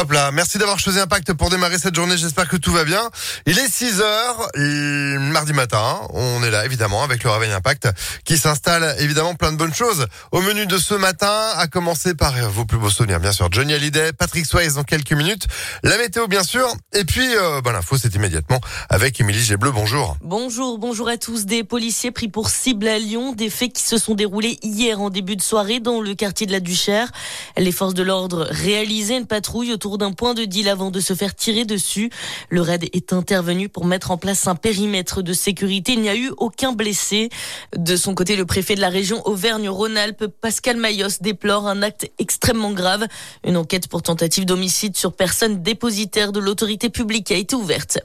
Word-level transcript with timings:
Hop 0.00 0.12
là, 0.12 0.30
merci 0.30 0.58
d'avoir 0.58 0.78
choisi 0.78 1.00
Impact 1.00 1.32
pour 1.32 1.50
démarrer 1.50 1.76
cette 1.76 1.96
journée. 1.96 2.16
J'espère 2.16 2.46
que 2.46 2.56
tout 2.56 2.70
va 2.70 2.84
bien. 2.84 3.10
Il 3.46 3.58
est 3.58 3.68
6 3.68 4.00
heures, 4.00 4.48
mardi 4.54 5.52
matin. 5.52 5.98
On 6.10 6.40
est 6.44 6.52
là, 6.52 6.64
évidemment, 6.64 7.02
avec 7.02 7.24
le 7.24 7.30
Réveil 7.30 7.50
Impact 7.50 7.88
qui 8.24 8.38
s'installe, 8.38 8.94
évidemment, 9.00 9.34
plein 9.34 9.50
de 9.50 9.56
bonnes 9.56 9.74
choses. 9.74 10.06
Au 10.30 10.40
menu 10.40 10.66
de 10.66 10.78
ce 10.78 10.94
matin, 10.94 11.48
à 11.56 11.66
commencer 11.66 12.14
par 12.14 12.32
vos 12.48 12.64
plus 12.64 12.78
beaux 12.78 12.90
souvenirs, 12.90 13.18
bien 13.18 13.32
sûr. 13.32 13.48
Johnny 13.50 13.74
Hallyday, 13.74 14.12
Patrick 14.12 14.46
Swayze 14.46 14.76
dans 14.76 14.84
quelques 14.84 15.14
minutes. 15.14 15.48
La 15.82 15.98
météo, 15.98 16.28
bien 16.28 16.44
sûr. 16.44 16.72
Et 16.92 17.04
puis, 17.04 17.34
euh, 17.34 17.60
ben, 17.60 17.72
l'info, 17.72 17.96
c'est 18.00 18.14
immédiatement 18.14 18.60
avec 18.88 19.20
Émilie 19.20 19.42
Gébleu. 19.42 19.72
Bonjour. 19.72 20.16
Bonjour, 20.22 20.78
bonjour 20.78 21.08
à 21.08 21.16
tous. 21.16 21.44
Des 21.44 21.64
policiers 21.64 22.12
pris 22.12 22.28
pour 22.28 22.50
cible 22.50 22.86
à 22.86 23.00
Lyon. 23.00 23.32
Des 23.32 23.50
faits 23.50 23.72
qui 23.72 23.82
se 23.82 23.98
sont 23.98 24.14
déroulés 24.14 24.60
hier 24.62 25.00
en 25.00 25.10
début 25.10 25.34
de 25.34 25.42
soirée 25.42 25.80
dans 25.80 26.00
le 26.00 26.14
quartier 26.14 26.46
de 26.46 26.52
la 26.52 26.60
Duchère. 26.60 27.10
Les 27.56 27.72
forces 27.72 27.94
de 27.94 28.04
l'ordre 28.04 28.46
réalisaient 28.52 29.18
une 29.18 29.26
patrouille 29.26 29.72
autour 29.72 29.87
d'un 29.96 30.12
point 30.12 30.34
de 30.34 30.44
deal 30.44 30.68
avant 30.68 30.90
de 30.90 31.00
se 31.00 31.14
faire 31.14 31.34
tirer 31.34 31.64
dessus. 31.64 32.10
Le 32.50 32.60
raid 32.60 32.84
est 32.92 33.12
intervenu 33.12 33.68
pour 33.70 33.86
mettre 33.86 34.10
en 34.10 34.18
place 34.18 34.46
un 34.46 34.54
périmètre 34.54 35.22
de 35.22 35.32
sécurité. 35.32 35.92
Il 35.92 36.02
n'y 36.02 36.08
a 36.10 36.16
eu 36.16 36.30
aucun 36.36 36.72
blessé. 36.72 37.30
De 37.76 37.96
son 37.96 38.14
côté, 38.14 38.36
le 38.36 38.44
préfet 38.44 38.74
de 38.74 38.80
la 38.80 38.90
région 38.90 39.26
Auvergne-Rhône-Alpes, 39.26 40.26
Pascal 40.40 40.76
Mayos, 40.76 41.20
déplore 41.22 41.66
un 41.66 41.82
acte 41.82 42.10
extrêmement 42.18 42.72
grave. 42.72 43.06
Une 43.46 43.56
enquête 43.56 43.88
pour 43.88 44.02
tentative 44.02 44.44
d'homicide 44.44 44.96
sur 44.96 45.14
personne 45.14 45.62
dépositaire 45.62 46.32
de 46.32 46.40
l'autorité 46.40 46.90
publique 46.90 47.30
a 47.30 47.36
été 47.36 47.54
ouverte. 47.54 48.00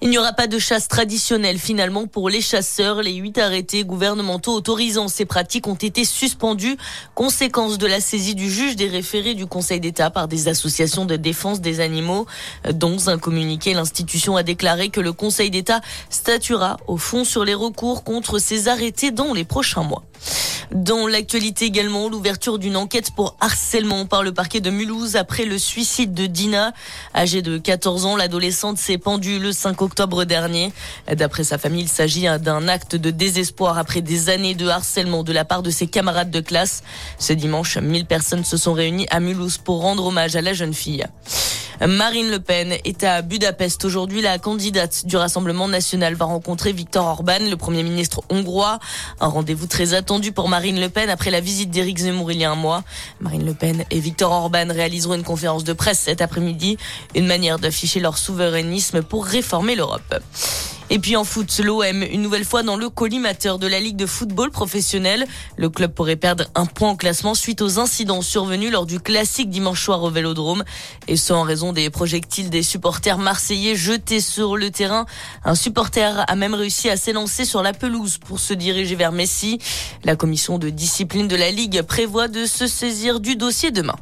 Il 0.00 0.10
n'y 0.10 0.18
aura 0.18 0.32
pas 0.32 0.46
de 0.46 0.60
chasse 0.60 0.86
traditionnelle 0.86 1.58
finalement 1.58 2.06
pour 2.06 2.30
les 2.30 2.40
chasseurs. 2.40 3.02
Les 3.02 3.14
huit 3.14 3.36
arrêtés 3.36 3.82
gouvernementaux 3.82 4.52
autorisant 4.52 5.08
ces 5.08 5.24
pratiques 5.24 5.66
ont 5.66 5.74
été 5.74 6.04
suspendus, 6.04 6.76
conséquence 7.16 7.78
de 7.78 7.86
la 7.88 8.00
saisie 8.00 8.36
du 8.36 8.48
juge 8.48 8.76
des 8.76 8.86
référés 8.86 9.34
du 9.34 9.46
Conseil 9.46 9.80
d'État 9.80 10.10
par 10.10 10.28
des 10.28 10.46
associations 10.46 11.04
de 11.04 11.16
défense 11.16 11.60
des 11.60 11.80
animaux. 11.80 12.26
Dans 12.72 13.10
un 13.10 13.18
communiqué, 13.18 13.74
l'institution 13.74 14.36
a 14.36 14.44
déclaré 14.44 14.90
que 14.90 15.00
le 15.00 15.12
Conseil 15.12 15.50
d'État 15.50 15.80
statuera 16.10 16.76
au 16.86 16.96
fond 16.96 17.24
sur 17.24 17.44
les 17.44 17.54
recours 17.54 18.04
contre 18.04 18.38
ces 18.38 18.68
arrêtés 18.68 19.10
dans 19.10 19.34
les 19.34 19.44
prochains 19.44 19.82
mois. 19.82 20.04
Dans 20.72 21.06
l'actualité 21.06 21.64
également, 21.64 22.10
l'ouverture 22.10 22.58
d'une 22.58 22.76
enquête 22.76 23.10
pour 23.12 23.36
harcèlement 23.40 24.04
par 24.04 24.22
le 24.22 24.32
parquet 24.32 24.60
de 24.60 24.68
Mulhouse 24.68 25.16
après 25.16 25.46
le 25.46 25.56
suicide 25.58 26.12
de 26.12 26.26
Dina. 26.26 26.74
Âgée 27.14 27.40
de 27.40 27.56
14 27.56 28.04
ans, 28.04 28.16
l'adolescente 28.16 28.76
s'est 28.76 28.98
pendue 28.98 29.38
le 29.38 29.52
5 29.52 29.80
octobre 29.80 30.24
dernier. 30.24 30.72
D'après 31.10 31.44
sa 31.44 31.56
famille, 31.56 31.82
il 31.82 31.88
s'agit 31.88 32.26
d'un 32.40 32.68
acte 32.68 32.96
de 32.96 33.10
désespoir 33.10 33.78
après 33.78 34.02
des 34.02 34.28
années 34.28 34.54
de 34.54 34.68
harcèlement 34.68 35.22
de 35.22 35.32
la 35.32 35.46
part 35.46 35.62
de 35.62 35.70
ses 35.70 35.86
camarades 35.86 36.30
de 36.30 36.40
classe. 36.40 36.82
Ce 37.18 37.32
dimanche, 37.32 37.78
1000 37.78 38.04
personnes 38.04 38.44
se 38.44 38.58
sont 38.58 38.74
réunies 38.74 39.06
à 39.10 39.20
Mulhouse 39.20 39.56
pour 39.56 39.80
rendre 39.80 40.04
hommage 40.04 40.36
à 40.36 40.42
la 40.42 40.52
jeune 40.52 40.74
fille. 40.74 41.06
Marine 41.86 42.28
Le 42.28 42.40
Pen 42.40 42.74
est 42.84 43.04
à 43.04 43.22
Budapest. 43.22 43.84
Aujourd'hui, 43.84 44.20
la 44.20 44.38
candidate 44.38 45.06
du 45.06 45.16
Rassemblement 45.16 45.68
national 45.68 46.14
va 46.14 46.24
rencontrer 46.24 46.72
Viktor 46.72 47.06
Orban, 47.06 47.38
le 47.48 47.56
premier 47.56 47.84
ministre 47.84 48.20
hongrois. 48.30 48.80
Un 49.20 49.28
rendez-vous 49.28 49.66
très 49.66 49.94
attendu 49.94 50.32
pour 50.32 50.48
Marine 50.48 50.80
Le 50.80 50.88
Pen 50.88 51.08
après 51.08 51.30
la 51.30 51.40
visite 51.40 51.70
d'Éric 51.70 51.98
Zemmour 51.98 52.32
il 52.32 52.40
y 52.40 52.44
a 52.44 52.50
un 52.50 52.56
mois. 52.56 52.82
Marine 53.20 53.44
Le 53.44 53.54
Pen 53.54 53.84
et 53.92 54.00
Viktor 54.00 54.32
Orban 54.32 54.66
réaliseront 54.70 55.14
une 55.14 55.22
conférence 55.22 55.62
de 55.62 55.72
presse 55.72 56.00
cet 56.00 56.20
après-midi, 56.20 56.78
une 57.14 57.26
manière 57.26 57.60
d'afficher 57.60 58.00
leur 58.00 58.18
souverainisme 58.18 59.02
pour 59.02 59.24
réformer 59.24 59.76
l'Europe. 59.76 60.16
Et 60.90 60.98
puis 60.98 61.16
en 61.16 61.24
foot, 61.24 61.60
l'OM, 61.62 62.02
une 62.02 62.22
nouvelle 62.22 62.46
fois 62.46 62.62
dans 62.62 62.76
le 62.76 62.88
collimateur 62.88 63.58
de 63.58 63.66
la 63.66 63.78
Ligue 63.78 63.96
de 63.96 64.06
football 64.06 64.50
professionnel. 64.50 65.26
Le 65.56 65.68
club 65.68 65.92
pourrait 65.92 66.16
perdre 66.16 66.44
un 66.54 66.64
point 66.64 66.92
au 66.92 66.96
classement 66.96 67.34
suite 67.34 67.60
aux 67.60 67.78
incidents 67.78 68.22
survenus 68.22 68.72
lors 68.72 68.86
du 68.86 68.98
classique 68.98 69.50
dimanche 69.50 69.84
soir 69.84 70.02
au 70.02 70.10
Vélodrome. 70.10 70.64
Et 71.06 71.18
ce, 71.18 71.34
en 71.34 71.42
raison 71.42 71.74
des 71.74 71.90
projectiles 71.90 72.48
des 72.48 72.62
supporters 72.62 73.18
marseillais 73.18 73.76
jetés 73.76 74.20
sur 74.20 74.56
le 74.56 74.70
terrain. 74.70 75.04
Un 75.44 75.54
supporter 75.54 76.24
a 76.26 76.36
même 76.36 76.54
réussi 76.54 76.88
à 76.88 76.96
s'élancer 76.96 77.44
sur 77.44 77.62
la 77.62 77.74
pelouse 77.74 78.16
pour 78.16 78.40
se 78.40 78.54
diriger 78.54 78.94
vers 78.94 79.12
Messi. 79.12 79.58
La 80.04 80.16
commission 80.16 80.58
de 80.58 80.70
discipline 80.70 81.28
de 81.28 81.36
la 81.36 81.50
Ligue 81.50 81.82
prévoit 81.82 82.28
de 82.28 82.46
se 82.46 82.66
saisir 82.66 83.20
du 83.20 83.36
dossier 83.36 83.70
demain. 83.70 83.96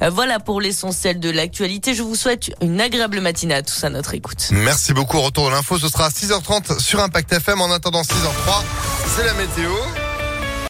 Voilà 0.00 0.40
pour 0.40 0.60
l'essentiel 0.60 1.20
de 1.20 1.30
l'actualité. 1.30 1.94
Je 1.94 2.02
vous 2.02 2.14
souhaite 2.14 2.50
une 2.60 2.80
agréable 2.80 3.20
matinée 3.20 3.54
à 3.54 3.62
tous 3.62 3.84
à 3.84 3.90
notre 3.90 4.14
écoute. 4.14 4.48
Merci 4.50 4.92
beaucoup. 4.92 5.20
Retour 5.20 5.46
de 5.46 5.50
l'info, 5.50 5.78
ce 5.78 5.88
sera 5.88 6.06
à 6.06 6.10
6h30 6.10 6.78
sur 6.80 7.00
Impact 7.00 7.32
FM. 7.32 7.60
En 7.60 7.70
attendant 7.70 8.02
6h03, 8.02 8.62
c'est 9.16 9.24
la 9.24 9.34
météo. 9.34 9.70